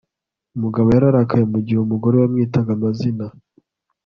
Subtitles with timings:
[0.55, 3.25] Umugabo yararakaye mugihe umugore we yamwitaga amazina